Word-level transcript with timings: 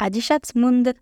Adichat-Mund, 0.00 0.94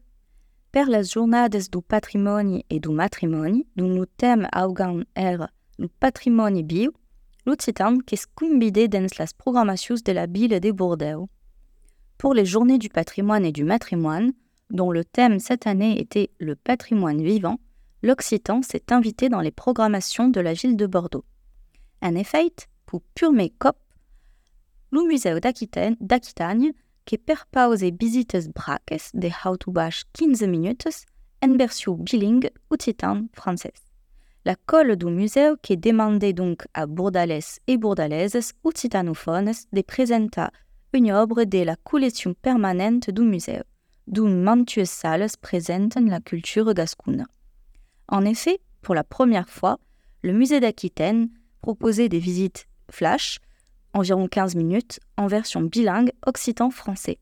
per 0.73 0.87
las 0.89 1.11
jornades 1.13 1.71
du 1.71 1.83
patrimoni 1.83 2.65
e 2.71 2.81
du 2.81 2.91
matrimoni, 2.91 3.67
dont 3.77 3.91
le 3.91 4.07
thème 4.07 4.49
augan 4.55 5.05
er 5.15 5.49
le 5.79 5.89
patrimoni 5.89 6.63
bio, 6.63 6.93
l'Occitan 7.45 7.99
qu'est 7.99 8.17
scumbide 8.17 8.89
dans 8.89 9.07
las 9.19 9.35
programations 9.35 10.03
de 10.03 10.13
la 10.13 10.27
ville 10.27 10.61
de 10.61 10.73
Bordeaux. 10.73 11.29
Pour 12.17 12.33
les 12.33 12.47
journées 12.47 12.79
du 12.79 12.89
patrimoine 12.89 13.45
et 13.45 13.53
du 13.53 13.65
matrimoine, 13.65 14.33
dont 14.71 14.91
le 14.91 15.05
thème 15.05 15.41
cette 15.41 15.67
année 15.67 16.01
était 16.01 16.31
le 16.39 16.57
patrimoine 16.57 17.23
vivant, 17.23 17.61
l'Occitan 18.03 18.63
s'est 18.63 18.93
invité 18.93 19.29
dans 19.29 19.43
les 19.43 19.51
programmations 19.51 20.29
de 20.29 20.41
la 20.41 20.55
ville 20.55 20.77
de 20.77 20.87
Bordeaux. 20.87 21.25
En 22.01 22.15
effet, 22.15 22.51
pour 22.87 23.03
purme 23.15 23.49
cop, 23.59 23.77
le 24.91 25.07
musée 25.07 25.39
d'Aquitagne 25.39 26.73
que 27.07 27.17
per 27.17 27.47
pause 27.51 27.85
visites 27.99 28.51
braques 28.55 29.11
de 29.15 29.31
baix 29.71 30.05
15 30.13 30.43
minutes 30.43 31.07
en 31.43 31.57
version 31.57 31.95
bilingue 31.95 32.51
occitan 32.71 33.29
française. 33.33 33.87
La 34.45 34.55
colle 34.55 34.97
du 34.97 35.07
musée 35.07 35.53
qui 35.63 35.77
demandait 35.77 36.33
donc 36.33 36.67
à 36.75 36.87
Bourdalès 36.87 37.61
et 37.67 37.79
Bourdalaises 37.79 38.53
occitanophones 38.65 39.53
de 39.73 39.83
présenter 39.83 40.47
une 40.93 41.11
œuvre 41.11 41.45
de 41.45 41.63
la 41.63 41.77
collection 41.77 42.35
permanente 42.35 43.11
du 43.11 43.23
musée, 43.23 43.63
d'où 44.07 44.29
mantueuses 44.29 44.89
salles 44.89 45.27
présentent 45.41 45.99
la 46.01 46.21
culture 46.21 46.73
gascoune. 46.75 47.27
En 48.09 48.25
effet, 48.25 48.61
pour 48.83 48.95
la 48.95 49.05
première 49.05 49.49
fois, 49.49 49.79
le 50.23 50.33
musée 50.33 50.61
d'Aquitaine 50.61 51.29
proposait 51.61 52.09
des 52.09 52.21
visites 52.21 52.67
flash 52.91 53.39
environ 53.97 54.29
15 54.29 54.55
minutes, 54.57 55.01
en 55.17 55.27
version 55.27 55.63
bilingue 55.63 56.13
occitan-français. 56.27 57.19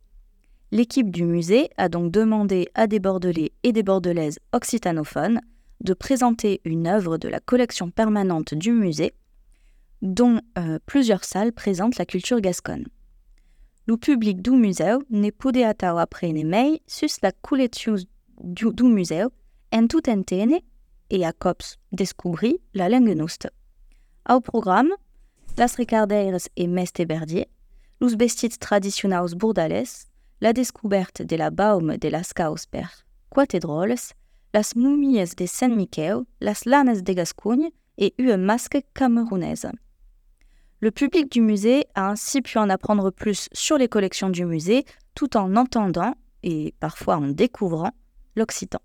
L'équipe 0.73 1.11
du 1.11 1.25
musée 1.25 1.71
a 1.77 1.89
donc 1.89 2.11
demandé 2.11 2.69
à 2.75 2.89
des 2.89 2.99
Bordelais 2.99 3.53
et 3.63 3.73
des 3.73 3.85
Bordelaises 3.85 4.41
occitanophones 4.53 5.41
de 5.81 5.95
présenter 5.95 6.61
une 6.65 6.89
œuvre 6.89 7.17
de 7.17 7.29
la 7.29 7.39
collection 7.39 7.91
permanente 7.91 8.55
du 8.55 8.73
musée, 8.73 9.15
dont 10.03 10.41
euh, 10.59 10.81
plusieurs 10.85 11.25
salles 11.25 11.53
présentent 11.53 11.97
la 11.97 12.07
culture 12.07 12.41
gasconne. 12.41 12.87
Le 13.87 13.97
public 13.97 14.43
du 14.43 14.51
musée 14.51 14.97
ne 15.11 15.31
pouvait 15.31 15.65
après 15.65 16.33
mai 16.33 16.83
sus 16.89 17.21
la 17.23 17.31
collection 17.31 17.97
du, 18.43 18.73
du 18.73 18.83
musée 18.83 19.27
en 19.73 19.87
tout 19.87 20.09
entene 20.11 20.59
et 21.11 21.25
à 21.25 21.33
cops 21.33 21.77
découvrir 21.93 22.55
la 22.73 22.89
langue. 22.89 23.15
Au 24.29 24.41
programme, 24.41 24.91
las 25.57 25.77
ricardeiras 25.77 26.49
et 26.57 26.67
meste 26.67 27.07
berdier, 27.07 27.49
los 28.01 28.17
vestits 28.17 28.59
tradicionals 28.59 29.35
bordales, 29.35 30.09
la 30.41 30.53
découverte 30.53 31.25
de 31.25 31.37
la 31.37 31.51
baume 31.51 31.97
de 31.97 32.11
las 32.11 32.33
caus 32.33 32.67
per 32.67 33.05
las 34.53 34.77
momies 34.77 35.35
de 35.37 35.47
Saint 35.47 35.75
Michel, 35.75 36.25
las 36.41 36.65
lanes 36.65 37.03
de 37.03 37.13
Gascogne 37.13 37.71
et 37.99 38.15
une 38.19 38.37
masque 38.37 38.79
camerounaise. 38.95 39.69
Le 40.81 40.91
public 40.91 41.31
du 41.31 41.41
musée 41.41 41.87
a 41.95 42.11
ainsi 42.11 42.41
pu 42.41 42.59
en 42.59 42.71
apprendre 42.71 43.11
plus 43.11 43.49
sur 43.53 43.79
les 43.79 43.89
collections 43.89 44.31
du 44.31 44.45
musée 44.45 44.85
tout 45.15 45.37
en 45.37 45.57
entendant, 45.57 46.15
et 46.43 46.75
parfois 46.79 47.17
en 47.17 47.29
découvrant, 47.29 47.91
l'occitan. 48.37 48.81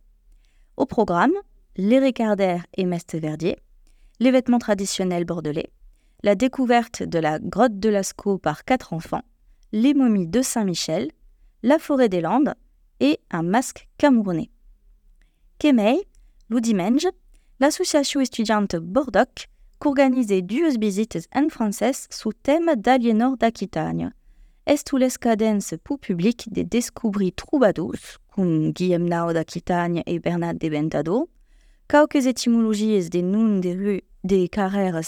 Au 0.77 0.85
programme, 0.85 1.33
les 1.75 1.99
ricardaires 1.99 2.65
et 2.75 2.85
meste 2.85 3.15
verdier, 3.15 3.57
les 4.19 4.31
vêtements 4.31 4.59
traditionnels 4.59 5.25
bordelais, 5.25 5.71
la 6.23 6.35
découverte 6.35 7.03
de 7.03 7.19
la 7.19 7.39
grotte 7.39 7.79
de 7.79 7.89
Lascaux 7.89 8.37
par 8.37 8.65
quatre 8.65 8.93
enfants, 8.93 9.23
les 9.71 9.93
momies 9.93 10.27
de 10.27 10.41
Saint-Michel, 10.41 11.11
la 11.63 11.79
forêt 11.79 12.09
des 12.09 12.21
Landes 12.21 12.53
et 12.99 13.19
un 13.31 13.43
masque 13.43 13.87
camerounais. 13.97 14.49
Kemei, 15.59 16.01
l'Oudimenge, 16.49 17.07
l'association 17.59 18.21
étudiante 18.21 18.75
Bordoc, 18.75 19.47
qu'organisait 19.79 20.41
deux 20.41 20.77
visites 20.77 21.27
en 21.33 21.49
français 21.49 21.91
sous 22.09 22.33
thème 22.33 22.75
d'Aliénor 22.75 23.37
d'Aquitagne. 23.37 24.11
Est 24.65 24.93
les 24.93 25.09
cadences 25.19 25.73
pour 25.83 25.99
public 25.99 26.51
de 26.51 26.61
découvrir 26.61 27.31
troubadours, 27.35 28.19
comme 28.35 28.71
Guillaume 28.71 29.07
Nao 29.07 29.33
d'Aquitagne 29.33 30.03
et 30.05 30.19
Bernard 30.19 30.55
de 30.55 30.67
Ventado, 30.67 31.29
quelques 31.87 32.27
étymologies 32.27 33.09
des 33.09 33.21
noms 33.21 33.59
des 33.59 33.73
rues 33.73 34.03
des 34.23 34.47
carrères 34.47 35.01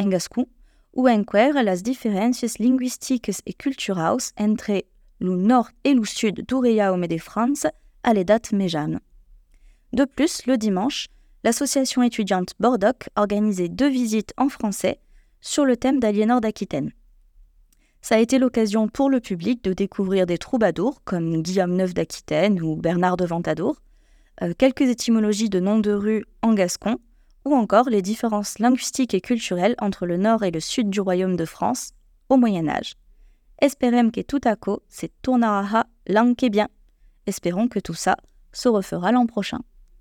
en 0.00 0.08
gascon, 0.08 0.46
ou 0.94 1.08
enquer 1.08 1.52
las 1.62 1.82
différences 1.82 2.58
linguistiques 2.58 3.30
et 3.46 3.52
culturelles 3.52 4.32
entre 4.38 4.82
le 5.20 5.36
nord 5.36 5.68
et 5.84 5.94
le 5.94 6.04
sud 6.04 6.44
du 6.46 6.54
Royaume 6.54 7.06
de 7.06 7.18
France 7.18 7.66
à 8.02 8.14
les 8.14 8.24
dates 8.24 8.52
méjanes. 8.52 9.00
De 9.92 10.04
plus, 10.04 10.46
le 10.46 10.56
dimanche, 10.56 11.08
l'association 11.44 12.02
étudiante 12.02 12.54
Bordoc 12.58 13.08
organisait 13.16 13.68
deux 13.68 13.88
visites 13.88 14.32
en 14.36 14.48
français 14.48 14.98
sur 15.40 15.64
le 15.64 15.76
thème 15.76 16.00
d'Aliénor 16.00 16.40
d'Aquitaine. 16.40 16.92
Ça 18.02 18.14
a 18.14 18.18
été 18.18 18.38
l'occasion 18.38 18.88
pour 18.88 19.10
le 19.10 19.20
public 19.20 19.62
de 19.62 19.74
découvrir 19.74 20.24
des 20.26 20.38
troubadours 20.38 21.02
comme 21.04 21.42
Guillaume 21.42 21.76
Neuf 21.76 21.92
d'Aquitaine 21.92 22.60
ou 22.62 22.76
Bernard 22.76 23.18
de 23.18 23.26
Ventadour, 23.26 23.76
euh, 24.42 24.54
quelques 24.56 24.82
étymologies 24.82 25.50
de 25.50 25.60
noms 25.60 25.80
de 25.80 25.92
rues 25.92 26.24
en 26.40 26.54
gascon, 26.54 26.98
ou 27.44 27.54
encore 27.54 27.88
les 27.88 28.02
différences 28.02 28.58
linguistiques 28.58 29.14
et 29.14 29.20
culturelles 29.20 29.74
entre 29.78 30.06
le 30.06 30.16
nord 30.16 30.42
et 30.44 30.50
le 30.50 30.60
sud 30.60 30.90
du 30.90 31.00
royaume 31.00 31.36
de 31.36 31.44
France 31.44 31.92
au 32.28 32.36
Moyen 32.36 32.68
Âge. 32.68 32.94
Espérons 33.60 34.10
que 34.10 34.20
tout 34.20 34.40
à 34.44 34.56
coup, 34.56 34.78
c'est 34.88 35.12
tournera 35.22 35.86
langue 36.06 36.36
bien. 36.50 36.68
Espérons 37.26 37.68
que 37.68 37.78
tout 37.78 37.94
ça 37.94 38.16
se 38.52 38.68
refera 38.68 39.12
l'an 39.12 39.26
prochain. 39.26 39.60